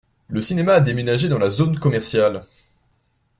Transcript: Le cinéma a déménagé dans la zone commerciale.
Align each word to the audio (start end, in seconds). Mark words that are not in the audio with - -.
Le 0.29 0.41
cinéma 0.41 0.73
a 0.73 0.81
déménagé 0.81 1.29
dans 1.29 1.37
la 1.37 1.51
zone 1.51 1.77
commerciale. 1.77 2.47